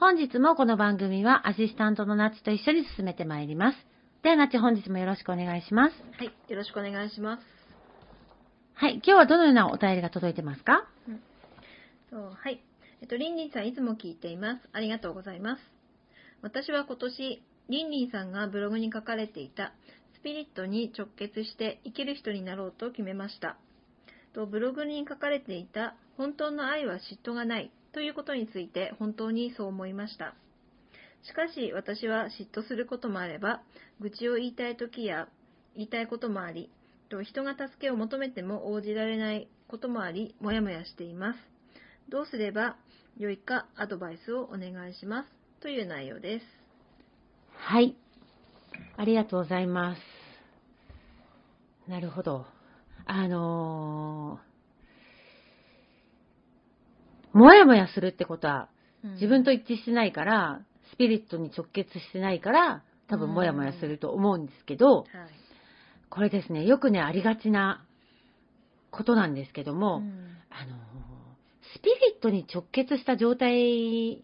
[0.00, 3.78] 本日もこの番組はアシスタントのナッチと一緒に進めてまいります。
[4.22, 5.94] ではナッチ本日もよろしくお願いします。
[6.16, 7.42] はい、よろしくお願いします。
[8.74, 10.86] はい、今日はどのようなお便りが届いてますか？
[12.10, 12.62] そうはい。
[13.00, 14.68] えっと、リンリンさんいつも聞いています。
[14.72, 15.62] ありがとうございます。
[16.42, 19.72] 私は今年、リンリンさんがブログに書かれていた
[20.14, 23.56] スピリットに直結して生きる人になろうと決めました。
[24.32, 30.36] とブログに書かれていた本当の愛は嫉妬がないということについて本当にそう思いました。
[31.24, 33.60] しかし私は嫉妬することもあれば、
[33.98, 35.26] 愚痴を言いたい時や
[35.74, 36.70] 言いたいこともあり、
[37.08, 41.38] と人が助けを求めても応じられないこともあり、もやもやしています。
[42.08, 42.76] どうすれば
[43.16, 45.28] 良いかアドバイスをお願いします。
[45.60, 46.44] という内容です。
[47.56, 47.96] はい。
[48.96, 50.00] ありがとうございます。
[51.90, 52.46] なるほど。
[53.06, 54.47] あのー、
[57.32, 58.68] もやもやするってことは、
[59.14, 60.60] 自分と一致してないから、
[60.92, 65.06] スピリットに直結してないから、多分もやもやすると思うんですけど、はい。
[66.10, 67.84] これですね、よくね、ありがちな
[68.90, 70.78] ことなんですけども、うんあのー、
[71.74, 74.20] スピリットに直結した状態、ん？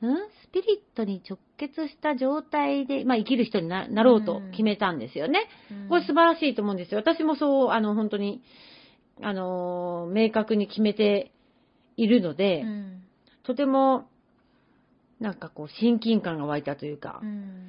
[0.00, 5.48] スピリットに直結した状態で、まあ、生きる人にななろうと決めたんですよね。
[5.88, 6.98] これ素晴らしいと思うんですよ。
[6.98, 8.42] 私もそう、あの、本当に、
[9.22, 11.30] あのー、明確に決めて
[11.96, 12.98] いるので、うん
[13.44, 14.08] とても、
[15.18, 17.68] なんかこう、親近感が湧いたというか、うん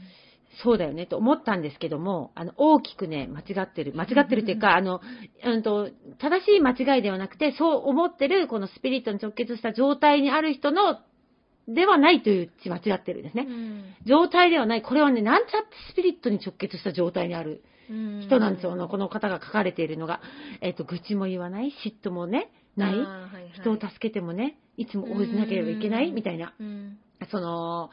[0.61, 3.93] そうだよねと思ったんですけども、あの、大きくね、間違ってる。
[3.95, 5.01] 間違ってるっていうか、 あの、
[5.43, 5.89] うんと、
[6.19, 10.99] 正しい間違いではなくて、そう思ってる、このスピリットに直結した状態にある人の、
[11.67, 13.47] ではないという間違ってるんですね。
[14.05, 14.81] 状態ではない。
[14.81, 18.73] これはね、なんちゃってスピリットに直結した状態にあるうん人なんですよ。
[18.73, 20.21] あのこの方が書かれているのが。
[20.61, 22.95] えっ、と、愚痴も言わない、嫉妬もね、ない？
[23.53, 26.11] 人を助けてもね、いつも応じなければいけない？
[26.11, 26.53] みたいな。
[26.59, 26.97] うん。
[27.31, 27.89] その、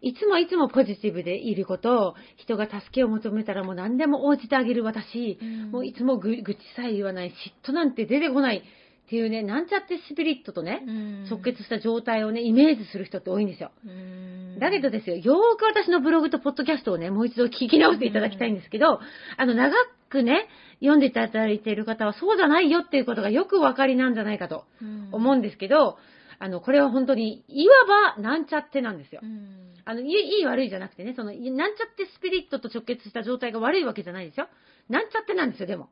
[0.00, 5.70] いつもいつもポジティブでいること、人が助けを求めたらもう何でも応じてあげる私、うん。
[5.70, 7.32] もういつもぐ愚痴さえ言わない、嫉
[7.68, 8.62] 妬なんて出てこない
[9.10, 13.72] っていうね、なんちゃってスピリットとね、うん直結した状態をね、イメージする人って多いんですよ。
[13.84, 19.00] うんだけどですよ、よーく私のブログとポッドキャストをね、もう一度聞き直していただきたいんですけど、
[19.36, 19.74] あの、長
[20.10, 20.46] くね、
[20.78, 24.64] 読んでいただいている方はそうじゃないよっていうことがよくお分かりなんじゃないかと
[25.10, 25.98] 思うんですけど、
[26.38, 29.26] あの、これは本当に、いわば、なんちゃってなんですよう。
[29.26, 34.46] んあの、いい、悪いじゃなくてね、その、いなんちゃってスピリットと直結した状態が悪いわけじゃないですよ。
[34.88, 35.90] なんちゃってなんですよ、でも。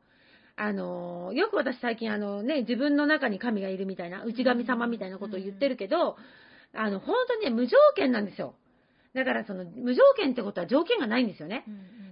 [0.61, 6.17] あの、よく私最近あのね、自分の中に神がいるみたいな、内神様みたいなことを言ってるけど、
[6.73, 8.55] あの、本当にね、無条件なんですよ。
[9.15, 11.63] だからその、無条件ってことは条件がないんですよね。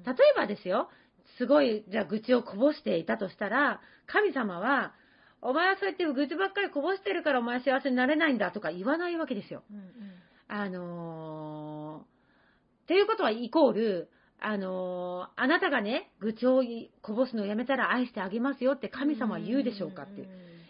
[0.05, 0.89] 例えばですよ、
[1.38, 4.94] すごい、じゃあ愚痴をこぼしていたとしたら、神様は、
[5.41, 9.63] お前はそうやって愚痴ばっかりこぼしてるからお前幸せになれないんだとか言わないわけですよ。
[9.69, 9.83] うんうん
[10.47, 12.05] あのー、っ
[12.88, 16.63] ていうことはイコール、あのーあなたがね、愚痴を
[17.01, 20.27] こぼすのをやめたら愛してあげますよって神様は言うでしょうかっていう。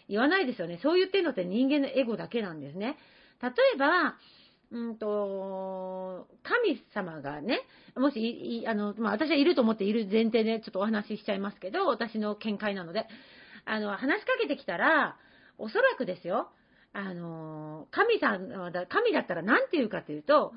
[0.10, 0.80] 言わないですよね。
[0.82, 2.98] そう言ってるのって人間のエゴだけなんですね。
[3.42, 4.16] 例えば、
[4.72, 7.62] うんと、神様がね、
[7.96, 13.08] もしあの、まあ、私はいると思っている前提でちょっとお話ししちゃいますけど、私の見解なので、
[13.66, 15.18] あの、話しかけてきたら、
[15.58, 16.50] おそらくですよ、
[16.94, 20.54] あの、神さんだ、神だったら何て言うかというと、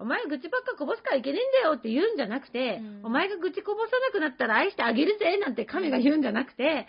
[0.00, 6.86] お前愚痴ばっかこぼすからいけねえんだよって言うんじゃなくて、うんお前が愚痴こぼさなくなったら愛してあげるぜなんて神が言うんじゃなくて、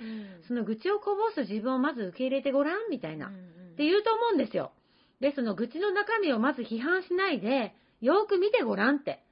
[0.48, 3.32] その愚痴をこぼす自分をまず受け入れてごらんみたいな、っ
[3.76, 4.72] て言うと思うんですよ。
[5.20, 9.24] で、その愚痴の中身をまず批判しないで、よーく見てごらんって。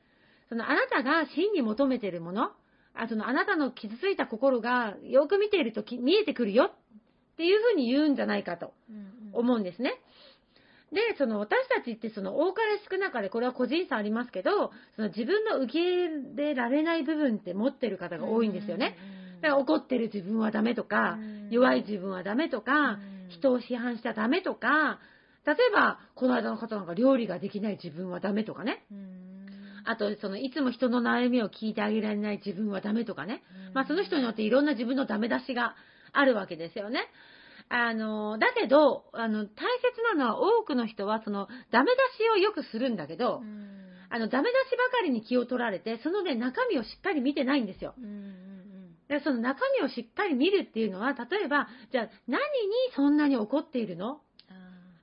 [0.49, 2.51] そのあなたが真に求めてるもの、
[2.93, 6.71] あそのあなたの傷ついた心がよく見ているとき見えてくるよっ
[7.37, 8.73] ていうふうに言うんじゃないかと
[9.31, 9.93] 思うんですね。
[10.91, 18.97] で、その私たちってその多かれ少なかれ、これは個人差ありますけど、その自分の受け入れられない部分って持ってる方が多いんですよね。
[19.41, 21.17] だから怒ってる自分はダメとか、
[21.49, 22.99] 弱い自分はダメとか、
[23.29, 24.99] 人を批判しちゃダメとか、
[25.45, 28.85] 例えば、この間の方なんか料理ができない自分はダメとかね。
[29.85, 33.41] あと、その、いつも人の悩みを聞いてあげられない自分はダメとかね。
[33.73, 35.75] まあ、その人によっていろんな自分のダメ出しが
[36.11, 37.07] あるわけですよね。
[37.69, 43.41] あの、だけど、あの、大切なのは多くの人は、その、ダメ出しをよくするんだけど、
[44.09, 47.93] あの、ダメ出しばかりに気を取られて、そのね、中身をしっかり見てないんですよ。
[49.07, 52.43] でその中身をしっかり見るっていうのは、例えば、じゃあ、何に
[52.95, 54.21] そんなに怒っているの？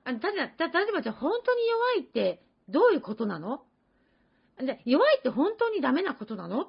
[0.05, 3.63] あの、例えば、例えばじゃあ、本当に弱いってどういうことなの？
[4.59, 6.67] で弱いって本当にダメなことなの？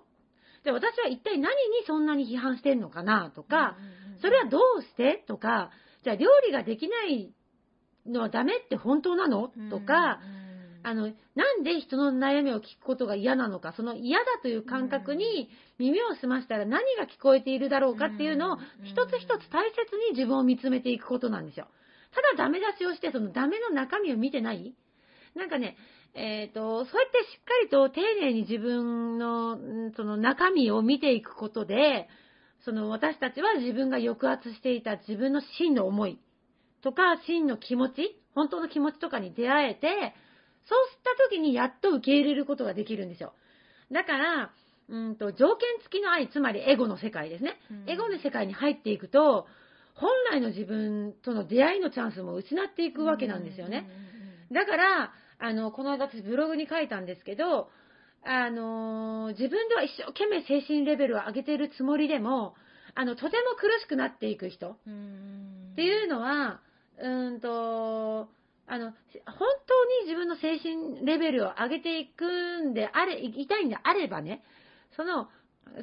[0.64, 3.76] で、私は一体何にそんなに批判してんのかなとか、
[4.20, 5.24] それはどうして？
[5.28, 5.70] とか、
[6.04, 7.32] じゃあ料理ができない
[8.06, 9.50] のはダメって本当なの？
[9.70, 10.20] とか、
[10.82, 21.66] あの、なんで人の悩みを聞くことが嫌なのか、その嫌だという感覚に耳を澄ましたら何が聞こえているだろうかっていうのを一つ一つ大切に自分を見つめていくことなんですよ。
[22.14, 24.74] ただダメ出しをして、そのダメの中身を見てない？
[25.34, 25.76] なんかね、
[26.14, 32.08] えっ、と、そうやってしっかりと丁寧に自分の、んその中身を見ていくことで、
[32.64, 36.18] その私たちは自分が抑圧していた自分の真の思い
[36.82, 40.14] とか、真の気持ち、本当の気持ちとかに出会えて、
[40.66, 43.32] そうした時にやっと受け入れることができるんですよ。
[43.90, 44.50] だから、
[44.88, 47.60] うんと条件付きの愛、つまりエゴの世界ですね。
[47.86, 49.46] エゴの世界に入っていくと、
[49.94, 53.88] 本来の自分との出会いのチャンスも失っていくわけなんですよね。
[54.52, 57.70] だから、あの、この間私ブログに書いたんですけど、
[58.30, 62.54] あのー自分では一生懸命精神レベルを上げているつもりでも、
[62.94, 64.70] あの、とても苦しくなっていく人。
[64.70, 66.60] っていうのは、
[66.98, 68.28] うーんと、
[68.66, 68.94] あの、本
[69.66, 74.42] 当に自分の精神レベルを上げていくんであれ、いたいんであればね、
[74.96, 75.28] その、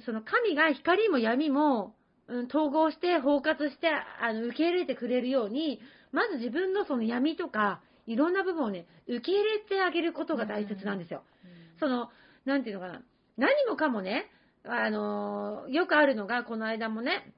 [0.05, 1.95] その神が光も闇も、
[2.27, 5.79] うん、統合して包括してあの受け入れてくれるように、
[6.11, 11.23] まず自分のその闇とか、いろんな部分をね、受け入れてあげることが大切なんですよ。
[11.79, 12.09] その、
[12.45, 13.01] なんていうのかな、
[13.37, 14.29] 何もかもね、
[14.63, 17.33] あの、よくあるのが、この間もね、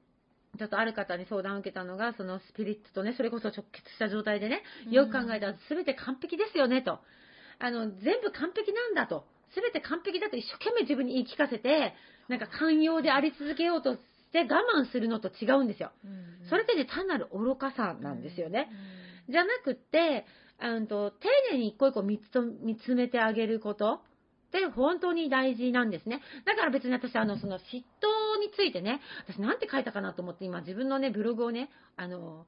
[0.58, 7.00] ちょっとある方に相談を受けたのが、そのスピリットとね、それこそ直結した状態でね、よく考えたら全て完璧ですよね、と。
[7.58, 9.24] あの、全部完璧なんだと。
[9.54, 11.94] 全て完璧だと一生懸命自分に言い聞かせて、
[12.28, 14.00] なんか寛容であり続けようとし
[14.32, 15.90] て我慢するのと違うんですよ。
[16.48, 18.68] それってね、単なる愚かさなんですよね。
[19.28, 20.26] じゃなくって、
[20.60, 24.00] うんと、丁寧に一個一個見つと見つめてあげること
[24.48, 26.20] って本当に大事なんですね。
[26.46, 32.46] だから別に私、あの、その嫉妬についてね、私なんて書いたかなと思って今自分のね、ブログをね、あの、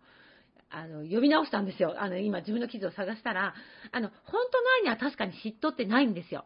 [0.71, 1.97] あの、読み直したんですよ。
[1.99, 3.55] あの、今自分の記事を探したら、
[3.91, 6.45] あの、本当の愛には確かに嫉妬ってないんですよ。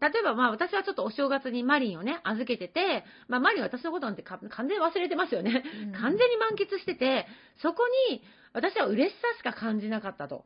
[0.00, 5.64] 例えば、まあ、私はちょっとお正月にマリンをね、預けてて、まあ、マリンは私のことなんてか完全に忘れてますよね。
[5.98, 7.26] 完全に満喫してて、
[7.62, 8.22] そこに
[8.52, 10.44] 私は嬉しさしか感じなかったと。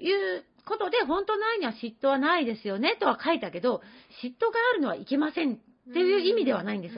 [0.00, 3.82] いうことで、本当の愛には嫉妬はないですよね、とは書いたけど、
[4.22, 6.94] 嫉妬があるのはいけませんっていう意味ではないんです。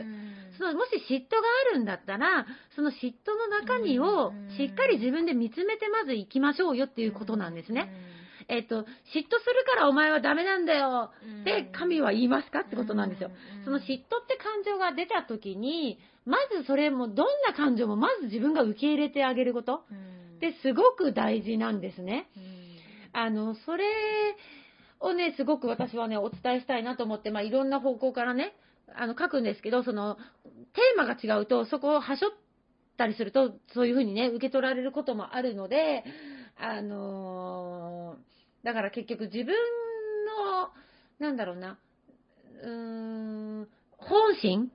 [0.59, 1.39] そのもし嫉妬が
[1.71, 7.91] あるんだったら、その嫉妬の中身をしっかり自分で見つめてまず行きましょうよっていうことなんですね。
[8.49, 9.29] えっと、嫉妬する
[9.65, 11.13] からお前はダメなんだよ
[11.43, 13.31] って神は言いますかってことなんですよ。
[13.65, 19.85] その嫉妬って感情が出た時に、まずそれもどんな感情もまず自分が受け入れてあげること。
[20.37, 22.27] ってすごく大事なんですね。
[23.13, 23.85] あの、それ
[25.01, 28.55] をね、すごく私はね、お伝えしたいなと思って、まあ、いろんな方向からね、
[28.95, 30.17] あの、書くんですけど、その、
[30.75, 32.33] テーマが違うと、そこをはしょっ
[32.97, 36.05] たりすると、そういうふうにね、受け取られることもあるので、
[36.57, 40.69] あのーだから結局自分の、
[41.19, 41.79] なんだろうな、
[42.63, 44.71] うーん、本心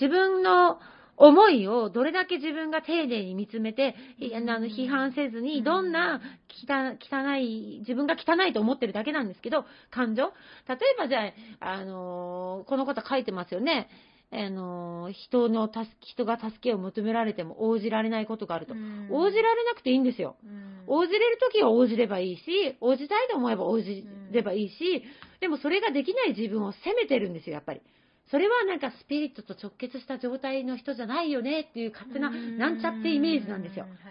[0.00, 0.80] 自分の
[1.18, 10.32] 思いをどれだけ自分が丁寧に見つめて、いあの批判せずに、どんな汚汚い、自分が汚いと思ってるだけなんですけど、感情？
[10.68, 13.88] 例えばじゃあ、あのーこの方書いてますよね。
[14.30, 18.74] あの、人の助け、人が助けを求められても応じられないことがあると。
[18.74, 20.36] うん応じられなくていいんですよ。
[20.44, 25.02] うん応じれるときは応じればいいし、応じたいと思えば応じればいいし、
[25.40, 27.80] でもそれができない自分を責めてるんですよ、やっぱり。
[28.30, 33.86] それはなんかスピリットと直結した状態の人じゃないよねっていう勝手な、なんちゃってイメージなんですよ。
[33.86, 33.88] う。
[33.88, 34.10] はいは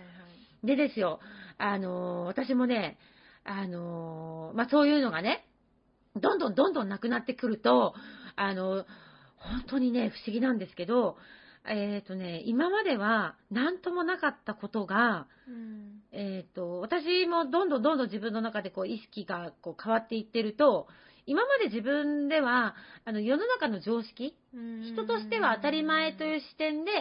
[0.64, 0.66] い。
[0.66, 1.20] でですよ、
[1.58, 2.98] あのー私もね、
[3.44, 5.48] あのーまあ、そういうのがね、
[6.16, 7.94] どんどんどんどんなくなってくると、
[8.36, 8.86] あの
[9.38, 11.18] 本当にね、不思議なんですけど、
[11.70, 16.02] えっ、とね、今までは何ともなかったことが、うん。
[16.12, 20.88] えっ、と、私もどんどんどんどん自分の中でこう意識がこう変わっていってると、
[21.28, 22.74] 今まで自分では、
[23.06, 24.34] あの、世の中の常識、
[24.94, 26.92] 人としては当たり前という視点で、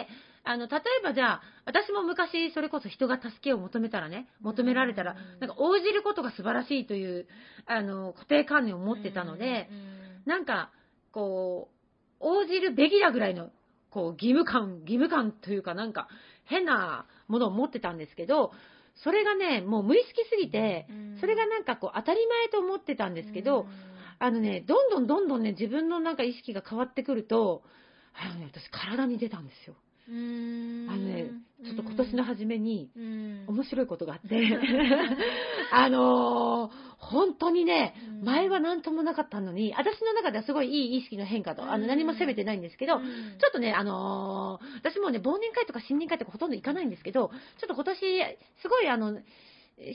[0.43, 7.27] あの、例えばじゃあ、私も昔、それこそ人が助けを求めたらね、求められたら、なんか応じることが素晴らしいという、
[7.65, 9.69] あの、固定観念を持ってたので、
[10.25, 10.71] なんか、
[11.13, 11.77] こう、
[12.19, 13.49] 応じるべきだぐらいの、
[13.91, 16.09] こう、義務感、義務感というかなんか、
[16.43, 18.51] 変なものを持ってたんですけど、
[19.03, 20.87] それがね、もう無意識すぎて、
[21.21, 23.67] それがなんかこう、当たり前と思ってたんですけど、
[24.19, 27.63] あのね、どんどんどんどんね、自分のなんか意識が変わってくると、
[28.13, 29.75] あのね、私体に出たんですよ。
[30.09, 31.31] あのね、
[31.65, 33.43] ちょっと今年の初めに、うん。
[33.47, 34.57] 面白いことがあって、
[35.71, 38.25] あのー本当にね、うん。
[38.25, 43.01] 前は何ともなかったのに、私の中ではすごいいい意識の変化と、あの何も責めてないんですけど、うん。
[43.03, 47.99] ちょっとね、あのー私もね、忘年会とか新年会とかほとんど行かないんですけど、ちょっと今年、
[48.61, 49.19] すごいあの、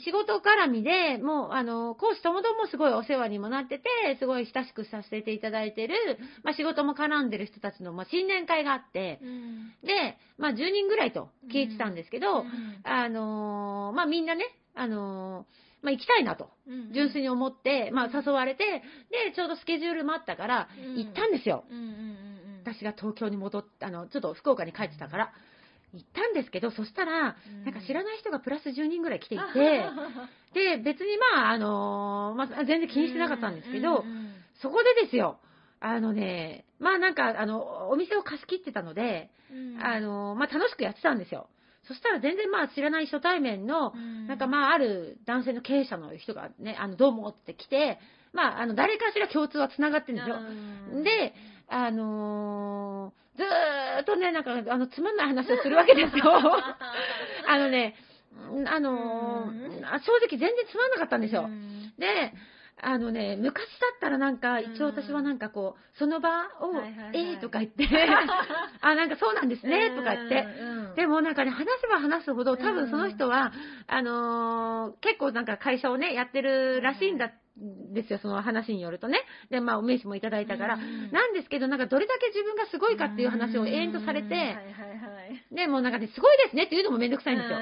[0.04, 5.94] 仕事絡みで、もう、あの、講師ともどもすごいお世話にもなってて、すごい親しくさせていただいてる、
[6.44, 9.70] まあ仕事も絡んでる人たちの、まあ新年会があって、うん。
[9.82, 12.80] で、まあ10人ぐらいと聞いてたんですけど、うん。
[12.84, 14.44] あのーまあみんなね、
[14.76, 16.92] あのーまあ行きたいなと、うん。
[16.92, 18.64] 純粋に思って、まあ誘われて、
[19.10, 20.96] で、ちょうどスケジュールもあったから、うん。
[20.96, 21.64] 行ったんですよ。
[22.62, 25.32] 私が東京に戻って、あの、ちょっと福岡に帰ってたから、
[25.92, 27.64] 行ったんですけど、そしたら、うん。
[27.64, 29.44] なんか知らない人がプラス10人ぐらい来ていて、
[30.54, 34.04] で、別にまあ、あのーまあ、全然気にしてなかったんですけど、
[34.60, 35.38] そこでですよ、
[35.80, 39.78] あのね、まあなんか、あの、お店を貸し切ってたので、うん。
[39.82, 41.48] あの、まあ、楽しくやってたんですよ。
[41.88, 44.26] そしたら全然まあ知らない初対面の、うん。
[44.28, 47.98] なんかまあある男性の経営者の人がね、あの、どうもって来て、
[48.32, 50.36] まああの、誰かしら共通は繋がってるんですよ。
[50.36, 51.02] うん。
[51.02, 51.34] で、
[51.72, 56.24] あのーずーっとね、なんか、あの、つまんない話をするわけですよ。
[57.48, 57.94] あのね、
[58.66, 61.44] あのー正直全然つまんなかったんですよ。
[61.44, 61.92] うん。
[61.98, 62.32] で、
[62.80, 64.72] あのね、昔だったらなんか、うん。
[64.74, 66.72] 一応私はなんかこう、その場を、
[67.14, 67.86] えーとか言って、
[68.82, 70.46] あ、なんかそうなんですね、とか言って。
[70.60, 70.94] うん。
[70.94, 73.52] でもなんかね、話せば話すほど、多分その人は、
[73.86, 79.20] あのー結構なんか会社をね、やってるらしいんだ、ですよ、その話によるとね。
[79.50, 80.74] で、まあ、お名刺もいただいたから。
[80.74, 84.56] うんなんですけど、なんかどれだけ自分がすごいかっていう話を延々とされて、
[85.52, 87.58] で、もうなんかね、すごいですねっていうのもめんどくさいんですよ。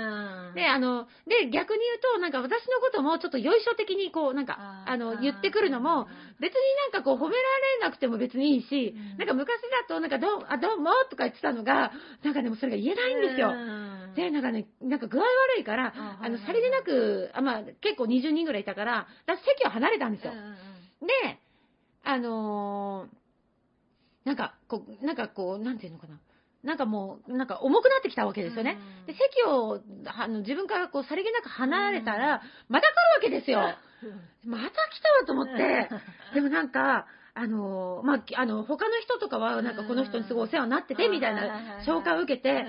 [0.50, 6.06] うんで、あの、で、逆に言うと、なんか私のこともちょっとよいしょ的にこう、なんか、あの、言ってくるのも、
[6.40, 6.60] 別に
[6.92, 7.42] なんかこう褒めら
[7.78, 11.92] れなくても別にいいし、うんなんか昔だと、なんかどう、あ、どうもとか言ってたのが、
[12.22, 13.50] なんかでもそれが言えないんですよ。
[13.50, 20.32] うんで、なんかね、なんか具合悪いから、ああの、さりげなく、あまあ、結構20人ぐらいいたから、だから席を離れたんですよ。
[21.00, 21.38] で、
[22.04, 23.20] あのー
[24.24, 26.18] なんか、こう、なんかこう、なんていうのかな。
[26.62, 28.78] なんかもう、なんか重くなってきたわけですよね。
[29.00, 29.06] うん。
[29.06, 33.76] で、席を、あの、自分からこう、さりげなく離れたら、また来るわけですよ。
[34.44, 35.90] また来たわと思って、
[36.34, 42.66] でもなんか、あのーまあ、あの、他の人とかは、なんかこの人にすごいお世話になってて、みたいな紹介を受けて、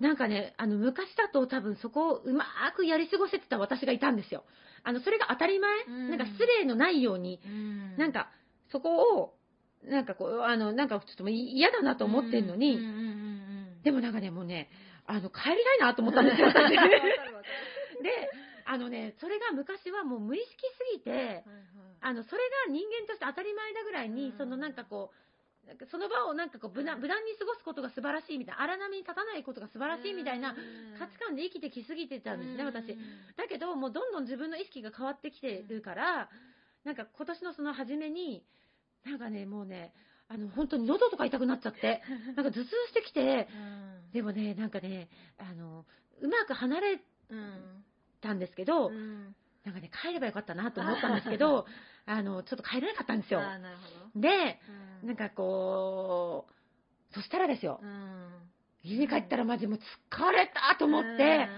[0.00, 2.44] なんかね、あの、昔だと多分そこをうま
[2.76, 4.44] くやり過ごせてた私がいたんですよ。
[4.84, 6.10] あの、それが当たり前、うん。
[6.10, 7.96] なんか失礼のないように、うん。
[7.96, 8.28] なんか、
[8.70, 9.35] そこを、
[9.86, 12.78] なんかこう、あの、なんかちょっと嫌だなと思ってんのに、
[13.82, 14.68] でもなんかね、もうね、
[15.06, 16.74] あの、帰りたいなと思ったんですよ、私。
[18.02, 18.30] で、
[18.64, 21.44] あのね、それが昔はもう無意識すぎて、
[22.00, 24.36] あの、それが人間として当たり前だぐらいに、うん。
[24.36, 25.12] そのなんかこ
[25.64, 30.54] う、なんかその場をなんかこう無難無難に過ごすことが素晴らしいみたいな、荒波に立たないことが素晴らしいみたいな
[30.98, 32.96] 価値観で生きてきすぎてたんですね、私。
[33.36, 36.28] だけど、もうどんどん自分の意識が変わってきてるから、
[36.84, 38.44] なんか今年のその初めに、
[39.06, 39.94] なんかね、もうね、
[40.28, 42.02] あの、本当に喉とか痛くなっちゃって、
[42.34, 43.48] なんか頭痛してきて、
[44.12, 45.08] でもね、なんかね、
[45.38, 45.86] あの、
[46.20, 47.00] うまく離れ
[48.20, 48.90] たんですけど、
[49.64, 51.66] なんかね、帰ればよかったなと思ったんですけど、
[52.06, 53.40] あの、ちょっと帰れなかったんですよ。
[54.14, 54.60] で、
[55.02, 56.48] どなんかこ
[57.10, 58.50] う、そしたらですよ、うん。
[58.82, 61.48] 家に帰ったらマジもう疲れたと思って、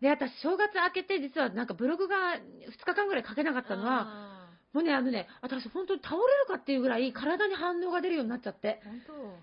[0.00, 2.40] で、私正月明けて実はなんかブログが2
[2.84, 4.37] 日間ぐらい書けなかったのは、
[4.72, 8.80] もうね、あのね、私本当に倒れるかっていうぐらい体に反応が出るようになっちゃって。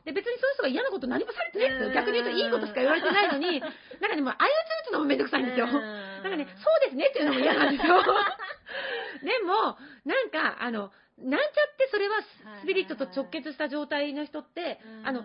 [0.06, 1.88] で、別にそういう人が嫌なこと何もされてないんですよ。
[1.90, 3.70] うん逆に言うといいことしか言われてないのに、なん
[4.10, 4.50] かね、もう相打
[4.86, 5.66] ち打つのもめんどくさいんですよ。
[5.66, 7.98] なんかね、そうですねっていうのも嫌なんですよ。
[9.26, 12.22] でも、なんか、あの、なんちゃってそれは
[12.62, 15.24] スピリットと直結した状態の人って、あの、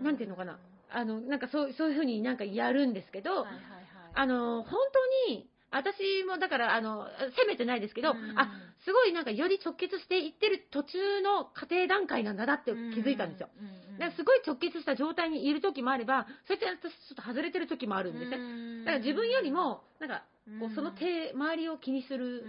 [0.00, 0.58] なんていうのかな、
[0.90, 3.44] あの、なんかそうそういうふうになんかやるんですけど、
[4.14, 4.78] あの、本
[5.26, 8.16] 当に、私もだから、あの、責めてないですけど、うん。
[8.36, 8.48] あ、
[8.84, 13.48] すごいなんかより直結していってる途中の過程段階なんだなって気づいたんですよ。
[13.56, 18.38] うんだからすごい直結した状態にいる時もあれば、そうやって私ちょっと外れてる時もあるんですね。
[18.86, 20.24] だから自分よりも、なんか、
[20.58, 22.42] こうその手、周りを気にする、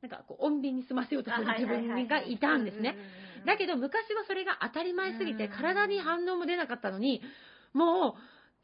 [0.00, 2.96] なんかこう、穏便に済ませようとする自分がいたんですね。
[3.44, 5.50] だけど昔はそれが当たり前すぎて、うん。
[5.50, 7.22] 体に反応も出なかったのに、
[7.72, 8.14] もう、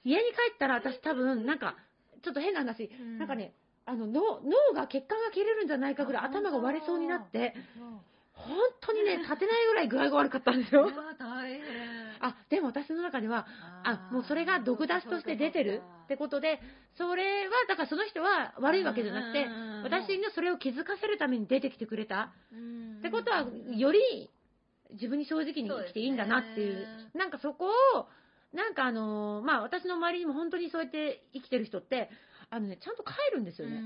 [0.05, 1.77] 家に帰ったら私多分、なんか、
[2.23, 3.19] ちょっと変な話、うん。
[3.19, 3.55] なんかね、
[3.89, 7.55] あの脳脳が血管が切れるんじゃないかぐらい頭が割れそうになって、
[8.33, 8.93] 本当。
[8.93, 10.91] にね、 立てないぐらい具合が悪かったんですよ。
[12.21, 13.47] あ、でも私の中では、
[13.85, 16.61] あ、もうそれが毒出しとして出てるってことで、
[16.97, 22.23] それは、だからその人は悪いわけじゃなくてうん、私のそれを気づかせるために出てきてくれた。
[22.23, 24.31] っってことは、より
[24.91, 28.09] 自分に正直に生きていいんだなっていう、なんかそこを、
[28.53, 32.11] なんかあのーまあ私の周りにも本当にそうやって生きてる人って、
[32.51, 33.81] あのね、ちゃんと帰るんですよね。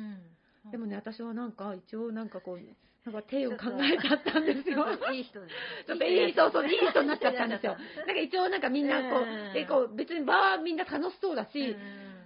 [0.70, 2.60] でもね、私はなんか一応なんかこう、
[3.04, 4.86] なんか手を考えちゃったんですよ。
[5.12, 7.76] いい人ですちょっといい、そうそう、いい人になっちゃったんですよ。
[8.06, 11.76] なんか一応なんかみんなこうんう、で、こう、別に場はみんな楽しそうだし、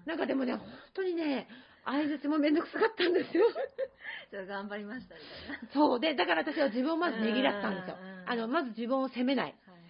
[0.05, 1.49] なんかでもね、本当にね、
[1.87, 3.47] 相づちもめんどくさかったんですよ。
[4.31, 6.01] じゃあ頑張りましたみたいなそう。
[6.01, 8.31] で、だから私は自分をまずねぎらったんですようん。
[8.31, 9.47] あの、まず自分を責めない。
[9.47, 9.87] はいはい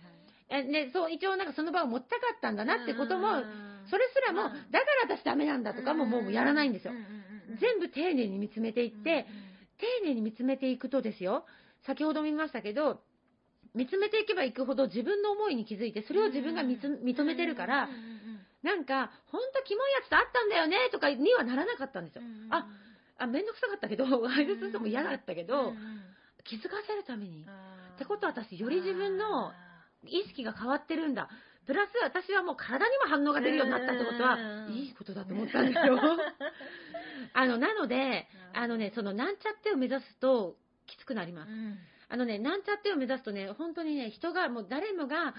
[0.48, 4.70] えね、そう、一応なんかその場を持ちたかったんだなってことも、うんそれすらも、うん。
[4.70, 6.94] だから私ダメなんだとかももうやらないんですよ。
[7.60, 9.26] 全部丁寧に見つめていって、
[9.78, 11.44] 丁寧に見つめていくとですよ、
[11.86, 13.02] 先ほども言いましたけど、
[13.74, 17.88] 見つめていけばいくほど自分の思いに気づいて、それを自分が認めてるから
[18.62, 22.22] なんか、ほんとキモいやつと会ったんだよねとかにはならなかったんですよ。
[22.22, 22.24] う。
[22.24, 22.66] んあ、
[23.18, 25.76] あ、めんどくさかったけど、相づちするのも嫌だったけうんどう、ん。
[26.42, 27.46] 気づかせるために、
[27.94, 29.52] ってことは私より自分の
[30.04, 31.28] 意識が変わってるんだ。
[31.66, 35.98] プラス私はもう体にも反応が出るようになったってことはう、んいいことだと思ったんですよ。
[37.34, 41.52] あの、なので、あのね、そのなんちゃってを目指すときつくなりますう。
[41.52, 45.34] んあのね、なんちゃってを目指すとね、本当にね、人がもう誰もが、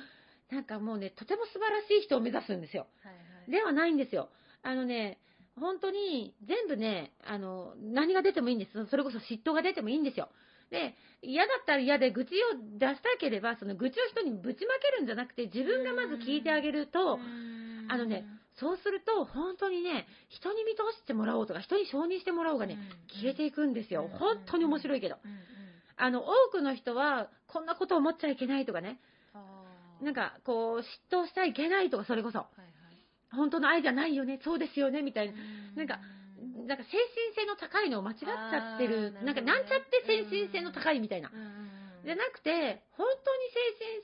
[0.52, 2.88] なんかもうね、とても素晴らしい人を目指すんですよ。
[3.04, 4.30] はいはいではないんですよ。
[4.62, 5.20] あのね、
[5.60, 8.86] 本当に全部ね、あの、何が出てもいいんです。
[8.88, 10.30] それこそ嫉妬が出てもいいんですよ。
[10.70, 17.88] で、嫌だったら嫌で愚痴を出したければ、その愚痴を人にぶちまけるんじゃなくて、自分がまず聞いてあげると、うん。
[17.90, 18.26] あのね、
[18.60, 23.22] そうすると、本当にね、人に見通してもらおうとか、人に承認してもらおうがね、うん。
[23.22, 24.10] 消えていくんですよ。
[24.12, 24.18] うん。
[24.18, 25.18] 本当に面白いけど。
[25.96, 29.00] あの、多くの人は、こんなこと思っちゃいけないとかね、
[30.02, 32.46] なんか、こう、嫉妬しちゃいけないとか、それこそ、
[33.32, 35.34] 本当の愛じゃないよね、そうですよね、みたいな。
[35.76, 36.17] なんかう
[36.68, 41.32] なんか精神性の高いのを間違っちゃってる、なんかなんちゃって精神性の高いみたいな。
[42.06, 43.42] じゃなくて、本当に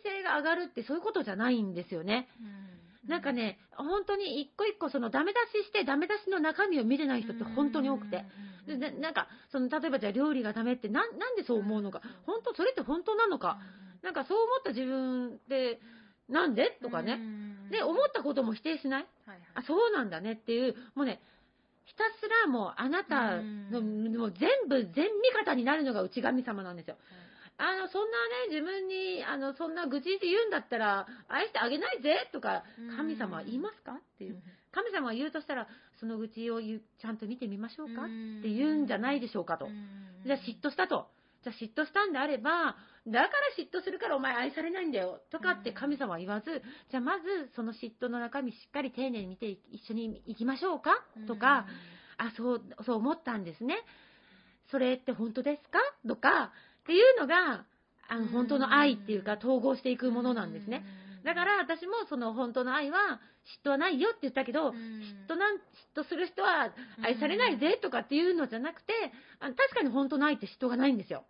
[0.03, 2.27] 精神性が上がるってそういうことじゃないんですよね。
[2.41, 3.09] うん。
[3.09, 8.25] なんかね、本当に一個一個そのダメ出ししてダメ出しの中身を見てない人って本当に多くて。
[8.65, 13.59] でななんか、その例えばじゃあ料理がダメってなんなんでそう思うのか、本当、それって本当なのか、
[14.01, 15.79] なんかそう思った自分って
[16.29, 16.77] なんで？
[16.81, 17.19] とかね。
[17.71, 19.07] で、思ったことも否定しない。
[19.53, 21.21] あ、そうなんだねっていう、もうね、
[21.85, 26.95] ひたすらもうあなたの、うんもう全部、全味方になるのが内神様なんですよ。
[27.57, 28.17] あの、そんな
[28.47, 33.91] ね、自分に、あの、そんな愚痴で言うんだったら、愛してあげないぜとかうん、神様は言いますか？
[33.93, 34.41] っていう。
[34.71, 35.67] 神様が言うとしたら、
[35.99, 38.03] その愚痴をちゃんと見てみましょうか？
[38.03, 38.05] っ
[38.41, 39.67] て言うんじゃないでしょうかと。
[40.25, 41.07] じゃあ嫉妬したと。
[41.43, 42.75] じゃあ嫉妬したんであれば、
[43.05, 45.19] だから嫉妬するからお前愛されないんだよ。
[45.31, 50.91] とかって神様は言わず、じゃあまずその嫉妬の中身しっかり丁寧に見て一緒に行きましょうか？
[51.27, 51.65] とか、
[52.17, 53.75] あ、そう、そう思ったんですね。
[54.71, 55.79] それって本当ですか？
[56.07, 56.51] とか、
[56.83, 57.65] っていうのが、
[58.07, 60.85] あの、本当の愛っていうか統合していくものなんですね。
[61.25, 63.21] だから私もその本当の愛は
[63.63, 64.73] 嫉妬はないよって言ったけど、嫉
[65.29, 65.59] 妬なん、嫉
[65.95, 68.93] 妬する人は愛されないぜとかっていうのじゃなくて、
[69.39, 71.23] あの確かに本当の愛って嫉妬がないんですよ。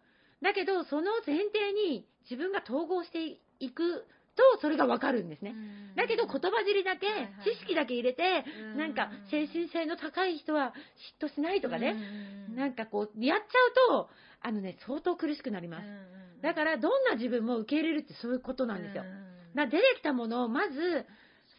[0.43, 5.56] だけど、その前提に自分が統合していくと、それがわかるんですね。
[5.95, 7.08] だけど言葉尻だけ
[7.43, 8.77] 知識だけ入れてう、ん。
[8.77, 10.73] なんか精神性の高い人は
[11.21, 11.95] 嫉妬しないとかね、
[12.56, 14.10] なんかかこう、やっちゃうと、
[14.41, 15.84] あのね、相当苦しくなります。
[16.41, 19.03] だから、どんな自分も受け入れるってそういうことなんですよ。
[19.56, 21.06] だ出てきたものをまず、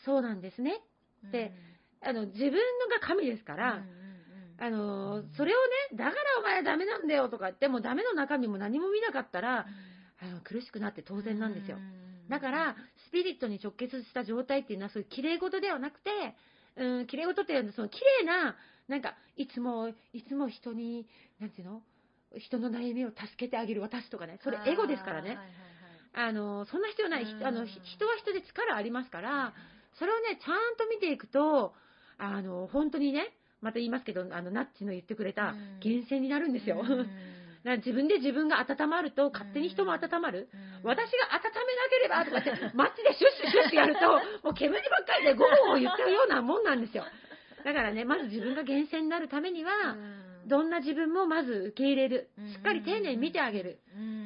[0.04, 0.82] そうなんですね。
[1.32, 1.52] で
[2.02, 2.58] あの、自分の
[2.90, 3.82] が神ですから、
[4.58, 5.58] あのーそれを
[5.92, 9.66] ね、だからお前はダメなんだよとか言っても、ダメの中身も何も見なかったら、
[10.20, 11.78] あの苦しくなって当然なんですよ。
[12.28, 12.76] だから、
[13.08, 16.10] スピリットに直結した状態っていうのは、そういう綺麗事ではなくて、
[16.76, 18.56] うん、綺麗事っていうのは、その綺麗な、
[18.88, 21.06] なんか、いつも、いつも人に、
[21.40, 21.82] なんていうの？
[22.38, 25.28] 人の悩みを助けてあげる私とかね、それエゴですからね。
[25.28, 25.54] はいはいはい
[26.16, 27.24] あの、そんな必要ない。
[27.24, 29.52] うんあの、ひ人は人で力ありますから、
[29.98, 31.74] それをね、ちゃんと見ていくと、
[32.18, 33.32] あの、本当にね、
[33.64, 36.80] また言いますけど、あの、ナッチの言ってくれたうん源泉になるんですよ。
[36.80, 37.08] うん
[37.64, 40.48] だから自分で自分が温まると、勝手に人も温まる。
[40.52, 44.00] うん私が温めなければとかって、マッチでシュッシュシュッシュやると、
[44.44, 47.04] もう煙ばっかりでゴーゴー言ってるようなもんなんですよ。
[47.64, 49.96] だからね、まず自分が源泉になるためには、
[50.46, 52.28] どんな自分もまず受け入れる。
[52.52, 53.78] しっかり丁寧に見てあげる。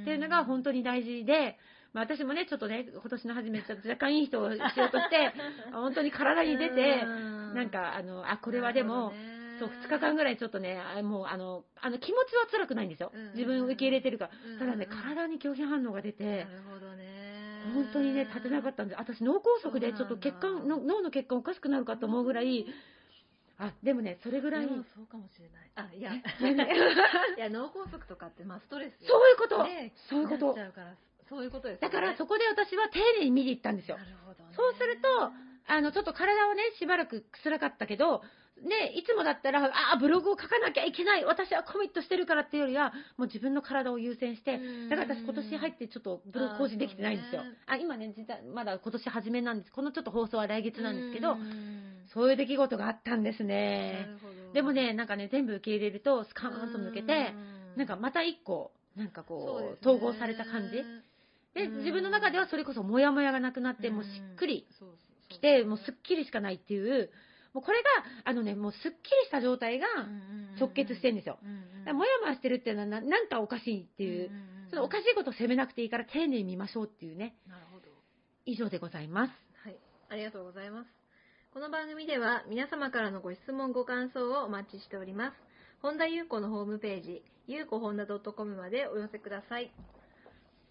[0.02, 1.56] っていうのが本当に大事で、
[1.92, 5.32] まあ、私もね、ちょっとね、今年の初め、ちょっと若干いい人をしようとして、
[5.72, 9.12] 本当に体に出て、なんか、あの、あ、これはでも、
[9.58, 13.12] そう、2日間ぐらいちょっとね、あもう、あの、あの、気持ちは辛くないんですよ。
[13.34, 14.26] 自分を受け入れてるか。
[14.26, 14.58] らうん。
[14.58, 16.46] ただね、体に拒否反応が出て
[17.74, 22.66] 本当にね、立てなかったんで、私脳梗塞でちょっと血管、の脳の血管おかしくなるかと思うぐらい、
[23.58, 25.70] あ、でもね、それぐらい、そうかもしれない。
[25.74, 26.14] あいや。
[26.14, 26.22] い
[27.38, 29.04] や 脳梗塞とかってまあストレス。
[29.04, 29.64] そういうこと。
[29.64, 30.46] ねそういうこと。
[30.46, 30.94] なっちゃうから
[31.28, 34.04] そういうことですねからそこで私は丁寧に見に行ったんですよな。
[34.04, 35.32] るほどねそうすると、
[35.68, 38.22] あの、ちょっと体をね、しばらく辛かったけど、
[38.62, 47.50] ね、いつもだったら、ああ、ブログを書かなきゃいけない、私はコミットしてるからっていうよりは、もう自分の体を優先してうん、だから私今年入ってちょっとブログ更新できてないんですよあね。
[47.66, 49.72] あ、今ね、実はまだ今年初めなんです。
[49.72, 54.08] このちょっと放送は来月なんですけどう、んそういう出来事があったんですなね。
[54.54, 57.34] でもね、なんかね、全部受け入れると、スカーンと抜けて、
[57.76, 60.82] うなんかまた一個、なんかこう、ですね統合された感じ。
[61.54, 67.10] で、うん自分の中ではそれこそモヤモヤがなくなって、もうしっくりそうそうそう来て、もうすっきりしかないっていう、
[67.52, 67.88] もうこれが、
[68.24, 68.92] あのね、もうすっきり
[69.26, 69.86] した状態が
[70.58, 71.38] 直結してるんですよ。
[71.42, 77.86] うんうんだからもやもやしてるっていうのはな、なんかおかしいっていう、んんんそのおかしいことを責めなくていいから丁寧に見ましょうっていうね、なるほど
[78.44, 79.32] 以上でございます。
[79.64, 79.76] はい、
[80.10, 80.88] ありがとうございます。
[81.54, 85.36] この番組では皆様からのご質問ご感想をお待ちしております。
[85.80, 89.72] 本田裕子のホームページ、ゆうこほんだ .com までお寄せください。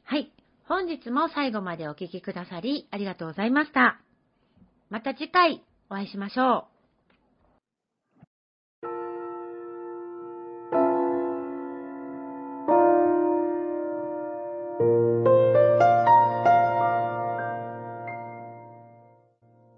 [0.03, 0.31] はい。
[0.67, 4.01] 本日も最後までお聞きくださり、ありがとうございました。
[4.89, 6.63] また次回、お会いしましょう。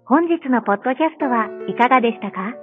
[0.04, 2.54] 本日のポッドキャストはいかがでしたか？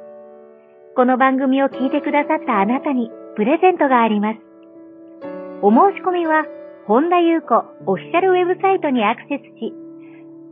[0.98, 4.40] この番組を聞いてくださったあなたにプレゼントがあります。
[5.62, 6.44] お申し込みは、
[6.88, 7.52] 本田裕子
[7.86, 9.76] オフィシャルウェブサイトにアクセスし、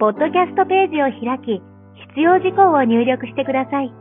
[0.04, 1.64] ポッドキャストページを開き、
[2.12, 3.94] 必要事項を入力してください。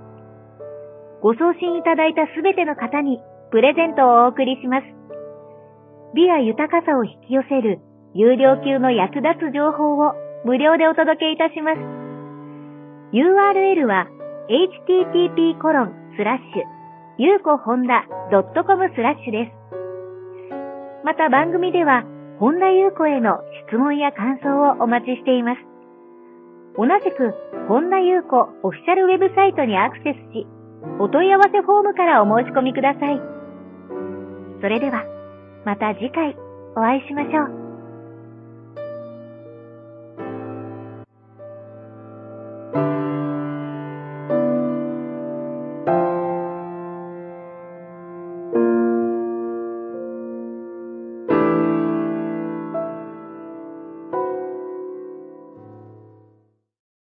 [1.22, 3.22] ご送信いただいたすべての方に
[3.54, 4.86] プレゼントをお送りします。
[6.18, 7.78] 美や豊かさを引き寄せる
[8.14, 11.78] 有料級の役立つ情報を無料でお届けいたします。
[13.14, 14.10] URL は
[14.50, 16.66] http コロンスラッシュ
[17.16, 19.64] ゆうこほんだ .com スラッシュです。
[21.04, 22.02] また番組では、
[22.40, 25.60] 本田優子への質問や感想をお待ちしています。
[26.76, 27.32] 同じく、
[27.68, 30.46] 本田優子オフィシャルウェブサイトにアクセスし、
[30.98, 33.20] お問い合わせフォームからお申し込みください。
[34.60, 35.04] それでは、
[35.64, 36.36] また次回
[36.76, 37.63] お会いしましょう。